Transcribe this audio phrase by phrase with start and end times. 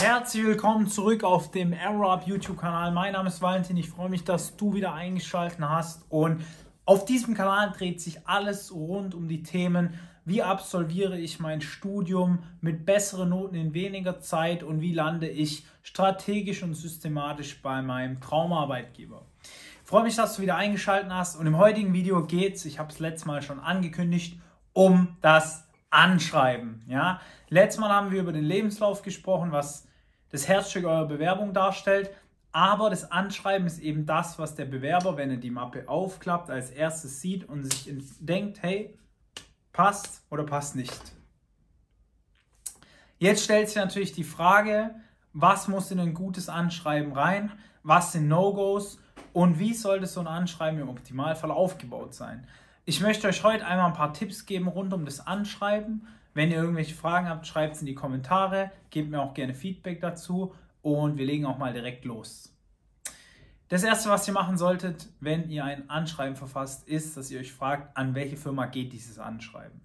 [0.00, 2.92] Herzlich willkommen zurück auf dem AeroUp YouTube-Kanal.
[2.92, 3.76] Mein Name ist Valentin.
[3.76, 6.04] Ich freue mich, dass du wieder eingeschaltet hast.
[6.10, 6.44] Und
[6.84, 12.40] auf diesem Kanal dreht sich alles rund um die Themen, wie absolviere ich mein Studium
[12.60, 18.20] mit besseren Noten in weniger Zeit und wie lande ich strategisch und systematisch bei meinem
[18.20, 19.22] Traumarbeitgeber.
[19.42, 21.36] Ich freue mich, dass du wieder eingeschaltet hast.
[21.36, 24.38] Und im heutigen Video geht es, ich habe es letztes Mal schon angekündigt,
[24.72, 25.65] um das
[25.96, 26.82] Anschreiben.
[26.86, 27.20] Ja?
[27.48, 29.88] Letztes Mal haben wir über den Lebenslauf gesprochen, was
[30.30, 32.10] das Herzstück eurer Bewerbung darstellt.
[32.52, 36.70] Aber das Anschreiben ist eben das, was der Bewerber, wenn er die Mappe aufklappt, als
[36.70, 38.98] erstes sieht und sich denkt, hey,
[39.72, 41.00] passt oder passt nicht.
[43.18, 44.94] Jetzt stellt sich natürlich die Frage,
[45.32, 48.98] was muss in ein gutes Anschreiben rein, was sind No-Gos
[49.32, 52.46] und wie sollte so ein Anschreiben im Optimalfall aufgebaut sein.
[52.88, 56.06] Ich möchte euch heute einmal ein paar Tipps geben rund um das Anschreiben.
[56.34, 60.00] Wenn ihr irgendwelche Fragen habt, schreibt es in die Kommentare, gebt mir auch gerne Feedback
[60.00, 62.54] dazu und wir legen auch mal direkt los.
[63.66, 67.52] Das erste, was ihr machen solltet, wenn ihr ein Anschreiben verfasst, ist, dass ihr euch
[67.52, 69.80] fragt, an welche Firma geht dieses Anschreiben.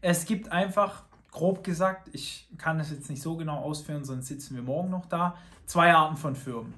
[0.00, 4.56] Es gibt einfach, grob gesagt, ich kann das jetzt nicht so genau ausführen, sonst sitzen
[4.56, 6.74] wir morgen noch da, zwei Arten von Firmen.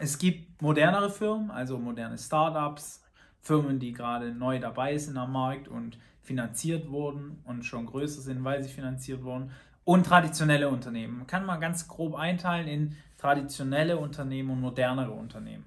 [0.00, 3.02] Es gibt modernere Firmen, also moderne Startups,
[3.42, 8.44] Firmen, die gerade neu dabei sind am Markt und finanziert wurden und schon größer sind,
[8.44, 9.50] weil sie finanziert wurden.
[9.84, 11.18] Und traditionelle Unternehmen.
[11.18, 15.64] Man kann mal ganz grob einteilen in traditionelle Unternehmen und modernere Unternehmen.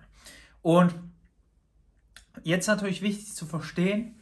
[0.62, 0.96] Und
[2.44, 4.16] jetzt natürlich wichtig zu verstehen,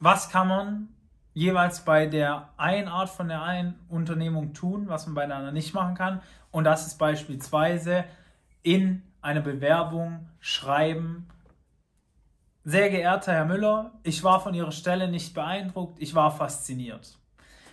[0.00, 0.88] was kann man
[1.34, 5.54] jeweils bei der einen Art von der einen Unternehmung tun, was man bei der anderen
[5.54, 6.20] nicht machen kann.
[6.50, 8.04] Und das ist beispielsweise
[8.62, 11.28] in einer Bewerbung schreiben,
[12.64, 17.18] sehr geehrter Herr Müller, ich war von Ihrer Stelle nicht beeindruckt, ich war fasziniert.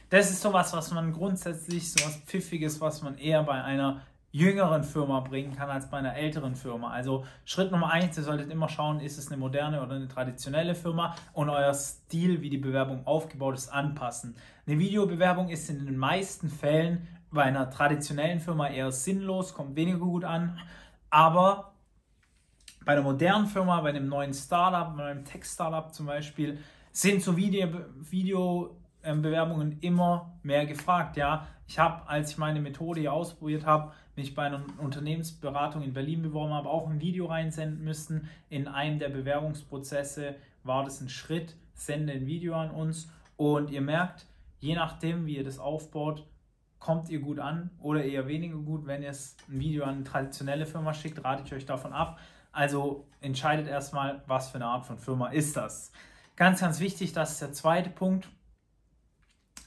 [0.10, 5.20] Das ist sowas, was man grundsätzlich, sowas Pfiffiges, was man eher bei einer jüngeren Firma
[5.22, 6.92] bringen kann als bei einer älteren Firma.
[6.92, 10.76] Also Schritt Nummer eins, ihr solltet immer schauen, ist es eine moderne oder eine traditionelle
[10.76, 14.36] Firma und euer Stil, wie die Bewerbung aufgebaut ist, anpassen.
[14.68, 20.00] Eine Videobewerbung ist in den meisten Fällen bei einer traditionellen Firma eher sinnlos, kommt weniger
[20.00, 20.60] gut an,
[21.10, 21.69] aber
[22.86, 26.60] bei einer modernen Firma, bei einem neuen Startup, bei einem Tech-Startup zum Beispiel,
[26.92, 31.18] sind so Videobewerbungen immer mehr gefragt.
[31.18, 35.94] Ja, ich habe, als ich meine Methode hier ausprobiert habe, mich bei einer Unternehmensberatung in
[35.94, 38.30] Berlin beworben habe, auch ein Video reinsenden müssen.
[38.50, 43.82] In einem der Bewerbungsprozesse war das ein Schritt, sende ein Video an uns und ihr
[43.82, 44.26] merkt,
[44.60, 46.26] je nachdem, wie ihr das aufbaut,
[46.80, 48.86] kommt ihr gut an oder eher weniger gut.
[48.86, 49.18] Wenn ihr ein
[49.48, 52.20] Video an eine traditionelle Firma schickt, rate ich euch davon ab.
[52.52, 55.92] Also entscheidet erstmal, was für eine Art von Firma ist das.
[56.36, 58.30] Ganz, ganz wichtig, das ist der zweite Punkt.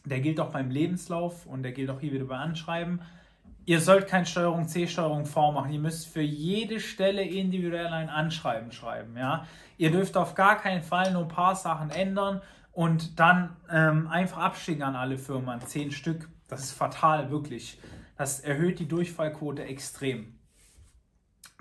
[0.04, 3.03] Der gilt auch beim Lebenslauf und der gilt auch hier wieder bei Anschreiben.
[3.65, 5.71] Ihr sollt kein Steuerung C, Steuerung V machen.
[5.72, 9.16] Ihr müsst für jede Stelle individuell ein Anschreiben schreiben.
[9.16, 9.47] Ja?
[9.76, 12.42] Ihr dürft auf gar keinen Fall nur ein paar Sachen ändern
[12.72, 16.28] und dann ähm, einfach abschicken an alle Firmen, zehn Stück.
[16.48, 17.78] Das ist fatal, wirklich.
[18.16, 20.38] Das erhöht die Durchfallquote extrem.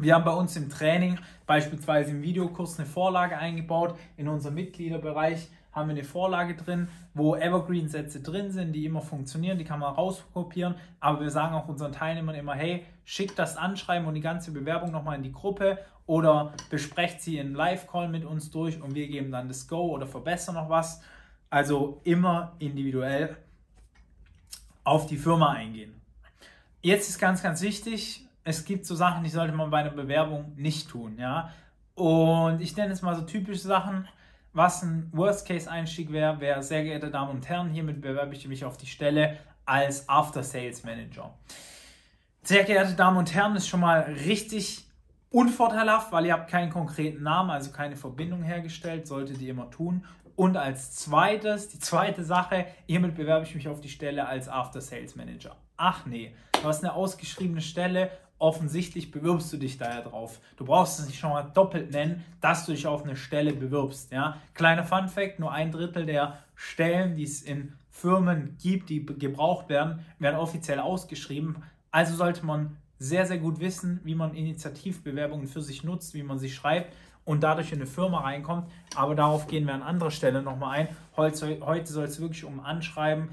[0.02, 3.96] Wir haben bei uns im Training beispielsweise im Videokurs eine Vorlage eingebaut.
[4.18, 9.60] In unserem Mitgliederbereich haben wir eine Vorlage drin, wo Evergreen-Sätze drin sind, die immer funktionieren,
[9.60, 10.74] die kann man rauskopieren.
[11.00, 14.90] Aber wir sagen auch unseren Teilnehmern immer, hey, schickt das Anschreiben und die ganze Bewerbung
[14.90, 19.32] nochmal in die Gruppe oder besprecht sie in Live-Call mit uns durch und wir geben
[19.32, 21.04] dann das Go oder verbessern noch was.
[21.52, 23.38] Also immer individuell
[24.84, 25.94] auf die Firma eingehen.
[26.82, 30.54] Jetzt ist ganz, ganz wichtig, es gibt so Sachen, die sollte man bei einer Bewerbung
[30.56, 31.52] nicht tun, ja.
[31.96, 34.08] Und ich nenne es mal so typische Sachen,
[34.54, 38.78] was ein Worst-Case-Einstieg wäre, wäre, sehr geehrte Damen und Herren, hiermit bewerbe ich mich auf
[38.78, 41.34] die Stelle als After-Sales-Manager.
[42.44, 44.86] Sehr geehrte Damen und Herren, ist schon mal richtig
[45.30, 50.04] unvorteilhaft, weil ihr habt keinen konkreten Namen, also keine Verbindung hergestellt, solltet ihr immer tun.
[50.36, 55.56] Und als zweites, die zweite Sache, hiermit bewerbe ich mich auf die Stelle als After-Sales-Manager.
[55.78, 58.12] Ach nee, du hast eine ausgeschriebene Stelle
[58.42, 60.40] offensichtlich bewirbst du dich daher drauf.
[60.58, 64.12] Du brauchst es nicht schon mal doppelt nennen, dass du dich auf eine Stelle bewirbst.
[64.12, 64.38] Ja?
[64.54, 69.70] Kleiner Fun Fact: Nur ein Drittel der Stellen, die es in Firmen gibt, die gebraucht
[69.70, 71.64] werden, werden offiziell ausgeschrieben.
[71.92, 76.40] Also sollte man sehr, sehr gut wissen, wie man Initiativbewerbungen für sich nutzt, wie man
[76.40, 76.94] sie schreibt
[77.26, 78.70] und dadurch in eine Firma reinkommt.
[78.96, 80.88] Aber darauf gehen wir an anderer Stelle nochmal ein.
[81.16, 81.38] Heute
[81.86, 83.30] soll es wirklich um Anschreiben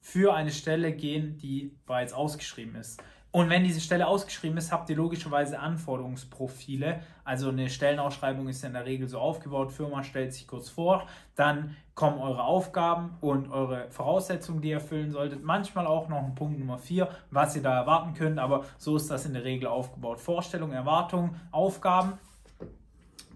[0.00, 3.02] für eine Stelle gehen, die bereits ausgeschrieben ist.
[3.32, 7.00] Und wenn diese Stelle ausgeschrieben ist, habt ihr logischerweise Anforderungsprofile.
[7.24, 11.06] Also eine Stellenausschreibung ist in der Regel so aufgebaut, Firma stellt sich kurz vor,
[11.36, 15.44] dann kommen eure Aufgaben und eure Voraussetzungen, die ihr erfüllen solltet.
[15.44, 19.10] Manchmal auch noch ein Punkt Nummer 4, was ihr da erwarten könnt, aber so ist
[19.10, 20.18] das in der Regel aufgebaut.
[20.18, 22.14] Vorstellung, Erwartung, Aufgaben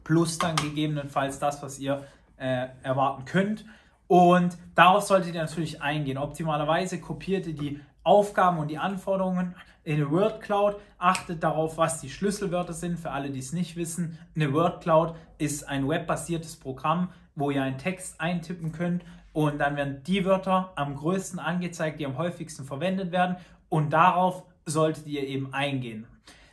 [0.05, 2.05] plus dann gegebenenfalls das, was ihr
[2.37, 3.65] äh, erwarten könnt.
[4.07, 6.19] Und darauf solltet ihr natürlich eingehen.
[6.19, 10.77] Optimalerweise kopiert ihr die Aufgaben und die Anforderungen in eine Word Cloud.
[10.99, 12.99] Achtet darauf, was die Schlüsselwörter sind.
[12.99, 17.63] Für alle, die es nicht wissen, eine Word Cloud ist ein webbasiertes Programm, wo ihr
[17.63, 22.65] einen Text eintippen könnt und dann werden die Wörter am größten angezeigt, die am häufigsten
[22.65, 23.37] verwendet werden
[23.69, 26.07] und darauf solltet ihr eben eingehen.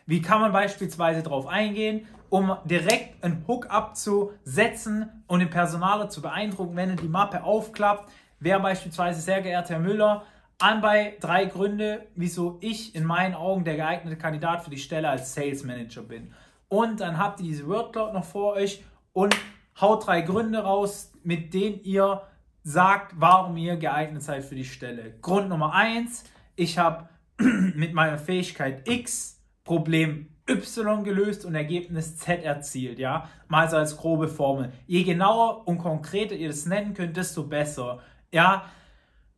[0.07, 2.07] Wie kann man beispielsweise darauf eingehen?
[2.31, 8.09] um direkt einen Hook abzusetzen und den Personaler zu beeindrucken, wenn er die Mappe aufklappt,
[8.39, 10.23] wäre beispielsweise, sehr geehrter Herr Müller,
[10.61, 15.33] anbei drei Gründe, wieso ich in meinen Augen der geeignete Kandidat für die Stelle als
[15.33, 16.33] Sales Manager bin.
[16.67, 19.35] Und dann habt ihr diese Wordcloud noch vor euch und
[19.79, 22.21] haut drei Gründe raus, mit denen ihr
[22.63, 25.15] sagt, warum ihr geeignet seid für die Stelle.
[25.21, 26.23] Grund Nummer eins,
[26.55, 33.69] ich habe mit meiner Fähigkeit X Problem Y gelöst und Ergebnis Z erzielt, ja, mal
[33.69, 34.71] so als grobe Formel.
[34.87, 37.99] Je genauer und konkreter ihr das nennen könnt, desto besser,
[38.31, 38.65] ja,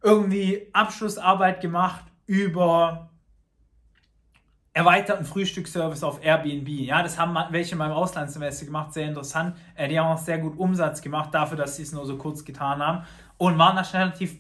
[0.03, 3.09] irgendwie Abschlussarbeit gemacht über
[4.73, 6.67] erweiterten Frühstücksservice auf Airbnb.
[6.67, 9.55] Ja, das haben welche in meinem Auslandssemester gemacht, sehr interessant.
[9.75, 12.43] Äh, die haben auch sehr gut Umsatz gemacht dafür, dass sie es nur so kurz
[12.43, 13.05] getan haben
[13.37, 14.39] und waren da relativ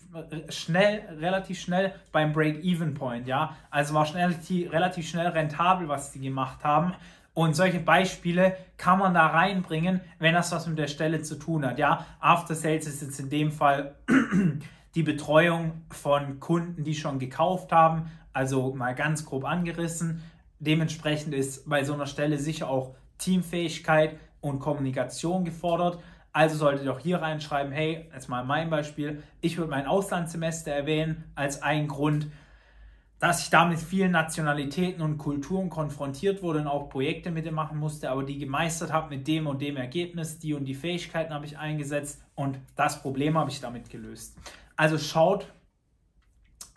[0.49, 3.55] schnell, relativ schnell beim Break-Even-Point, ja.
[3.69, 4.35] Also war schnell,
[4.71, 6.93] relativ schnell rentabel, was sie gemacht haben.
[7.35, 11.65] Und solche Beispiele kann man da reinbringen, wenn das was mit der Stelle zu tun
[11.65, 11.79] hat.
[11.79, 13.95] Ja, After Sales ist jetzt in dem Fall
[14.95, 18.11] die Betreuung von Kunden, die schon gekauft haben.
[18.31, 20.21] Also mal ganz grob angerissen.
[20.59, 25.99] Dementsprechend ist bei so einer Stelle sicher auch Teamfähigkeit und Kommunikation gefordert.
[26.31, 30.71] Also solltet ihr auch hier reinschreiben, hey, jetzt mal mein Beispiel, ich würde mein Auslandssemester
[30.71, 32.27] erwähnen als einen Grund,
[33.23, 37.55] dass ich da mit vielen Nationalitäten und Kulturen konfrontiert wurde und auch Projekte mit dem
[37.55, 41.33] machen musste, aber die gemeistert habe mit dem und dem Ergebnis, die und die Fähigkeiten
[41.33, 44.37] habe ich eingesetzt und das Problem habe ich damit gelöst.
[44.75, 45.47] Also schaut,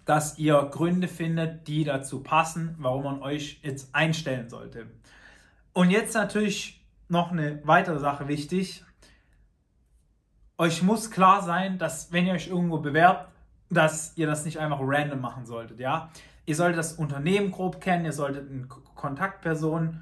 [0.04, 4.86] dass ihr Gründe findet, die dazu passen, warum man euch jetzt einstellen sollte.
[5.72, 8.84] Und jetzt natürlich noch eine weitere Sache wichtig
[10.58, 13.32] euch muss klar sein, dass wenn ihr euch irgendwo bewerbt,
[13.68, 16.08] dass ihr das nicht einfach random machen solltet, ja.
[16.46, 20.00] Ihr solltet das Unternehmen grob kennen, ihr solltet eine Kontaktperson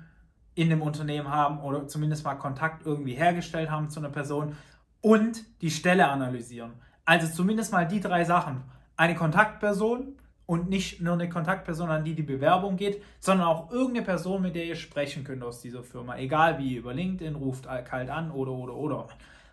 [0.54, 4.56] in dem Unternehmen haben oder zumindest mal Kontakt irgendwie hergestellt haben zu einer Person
[5.00, 6.72] und die Stelle analysieren.
[7.04, 8.62] Also zumindest mal die drei Sachen.
[8.96, 14.04] Eine Kontaktperson und nicht nur eine Kontaktperson, an die die Bewerbung geht, sondern auch irgendeine
[14.04, 16.16] Person, mit der ihr sprechen könnt aus dieser Firma.
[16.16, 19.08] Egal wie, über LinkedIn, ruft kalt an oder, oder, oder.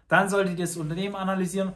[0.08, 1.74] Dann solltet ihr das Unternehmen analysieren.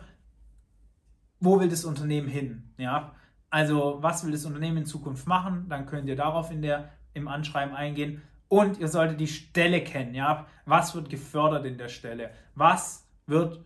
[1.39, 2.73] Wo will das Unternehmen hin?
[2.77, 3.13] Ja,
[3.49, 5.67] also was will das Unternehmen in Zukunft machen?
[5.69, 8.21] Dann könnt ihr darauf in der, im Anschreiben eingehen.
[8.47, 10.13] Und ihr solltet die Stelle kennen.
[10.13, 12.31] Ja, was wird gefördert in der Stelle?
[12.53, 13.63] Was wird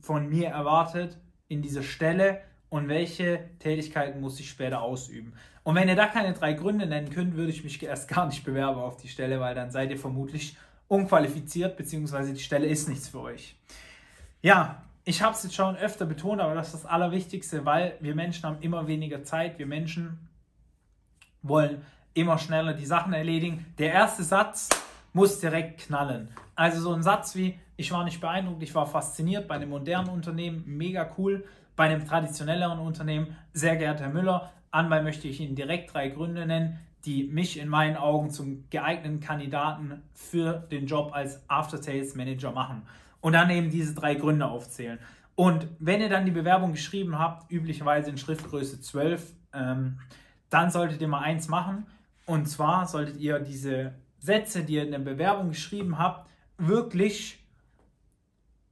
[0.00, 1.18] von mir erwartet
[1.48, 2.42] in dieser Stelle?
[2.74, 5.34] und welche Tätigkeiten muss ich später ausüben.
[5.62, 8.44] Und wenn ihr da keine drei Gründe nennen könnt, würde ich mich erst gar nicht
[8.44, 10.56] bewerben auf die Stelle, weil dann seid ihr vermutlich
[10.88, 13.54] unqualifiziert, beziehungsweise die Stelle ist nichts für euch.
[14.42, 18.14] Ja, ich habe es jetzt schon öfter betont, aber das ist das Allerwichtigste, weil wir
[18.14, 19.58] Menschen haben immer weniger Zeit.
[19.58, 20.28] Wir Menschen
[21.42, 21.82] wollen
[22.14, 23.66] immer schneller die Sachen erledigen.
[23.78, 24.70] Der erste Satz
[25.12, 26.28] muss direkt knallen.
[26.54, 30.08] Also so ein Satz wie, ich war nicht beeindruckt, ich war fasziniert bei einem modernen
[30.08, 31.44] Unternehmen, mega cool.
[31.76, 36.46] Bei einem traditionelleren Unternehmen, sehr geehrter Herr Müller, anbei möchte ich Ihnen direkt drei Gründe
[36.46, 42.14] nennen, die mich in meinen Augen zum geeigneten Kandidaten für den Job als After Sales
[42.14, 42.86] Manager machen
[43.24, 44.98] und dann eben diese drei Gründe aufzählen.
[45.34, 49.98] Und wenn ihr dann die Bewerbung geschrieben habt, üblicherweise in Schriftgröße 12, ähm,
[50.50, 51.86] dann solltet ihr mal eins machen.
[52.26, 56.28] Und zwar solltet ihr diese Sätze, die ihr in der Bewerbung geschrieben habt,
[56.58, 57.42] wirklich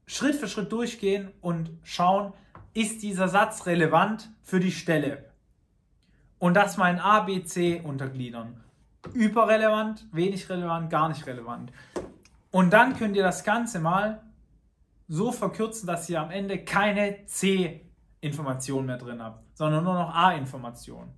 [0.07, 2.35] Schritt für Schritt durchgehen und schauen,
[2.75, 5.31] ist dieser Satz relevant für die Stelle?
[6.39, 8.63] Und das mal in A, B, C untergliedern.
[9.15, 11.73] Überrelevant, wenig relevant, gar nicht relevant.
[12.51, 14.21] Und dann könnt ihr das Ganze mal
[15.13, 21.13] so verkürzen, dass ihr am Ende keine C-Information mehr drin habt, sondern nur noch A-Information.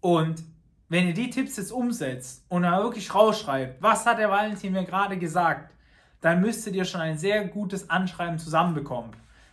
[0.00, 0.42] Und
[0.88, 4.84] wenn ihr die Tipps jetzt umsetzt und dann wirklich rausschreibt, was hat der Valentin mir
[4.84, 5.72] gerade gesagt,
[6.20, 9.12] dann müsstet ihr schon ein sehr gutes Anschreiben zusammenbekommen.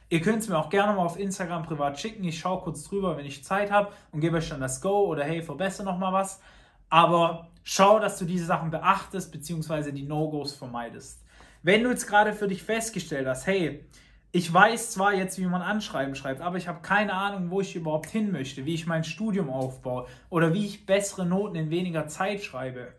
[0.09, 2.23] Ihr könnt es mir auch gerne mal auf Instagram privat schicken.
[2.23, 5.23] Ich schaue kurz drüber, wenn ich Zeit habe und gebe euch dann das Go oder
[5.23, 6.41] hey, verbessere nochmal was.
[6.89, 9.91] aber schau, dass du diese Sachen beachtest bzw.
[9.91, 11.26] die No-Gos vermeidest.
[11.67, 13.83] Wenn du jetzt gerade für dich festgestellt hast, hey,
[14.31, 17.75] ich weiß zwar jetzt, wie man Anschreiben schreibt, aber ich habe keine Ahnung, wo ich
[17.75, 22.07] überhaupt hin möchte, wie ich mein Studium aufbaue oder wie ich bessere Noten in weniger
[22.07, 22.93] Zeit schreibe,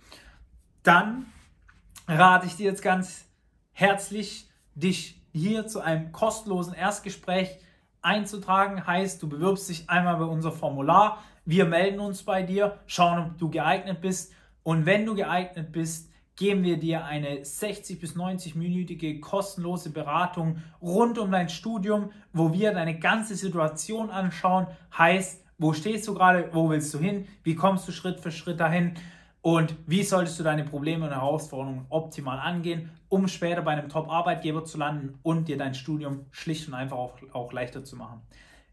[0.83, 1.33] dann
[2.07, 3.25] rate ich dir jetzt ganz
[3.73, 7.61] herzlich, dich hier zu einem kostenlosen Erstgespräch
[8.03, 8.87] einzutragen.
[8.87, 13.39] Heißt, du bewirbst dich einmal bei unser Formular, wir melden uns bei dir, schauen, ob
[13.39, 14.31] du geeignet bist
[14.63, 21.19] und wenn du geeignet bist, geben wir dir eine 60 bis 90-minütige kostenlose Beratung rund
[21.19, 24.69] um dein Studium, wo wir deine ganze Situation anschauen.
[24.97, 28.61] Heißt, wo stehst du gerade, wo willst du hin, wie kommst du Schritt für Schritt
[28.61, 28.95] dahin
[29.43, 34.65] und wie solltest du deine Probleme und Herausforderungen optimal angehen, um später bei einem Top-Arbeitgeber
[34.65, 38.23] zu landen und dir dein Studium schlicht und einfach auch, auch leichter zu machen.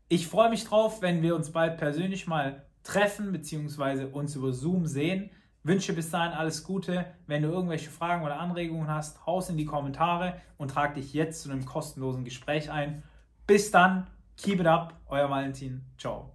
[0.07, 4.05] Ich freue mich drauf, wenn wir uns bald persönlich mal treffen bzw.
[4.11, 5.31] uns über Zoom sehen.
[5.65, 7.05] Wünsche bis dahin alles Gute.
[7.25, 11.41] Wenn du irgendwelche Fragen oder Anregungen hast, haus in die Kommentare und trag dich jetzt
[11.41, 13.03] zu einem kostenlosen Gespräch ein.
[13.47, 14.07] Bis dann,
[14.37, 15.83] keep it up, euer Valentin.
[15.97, 16.34] Ciao.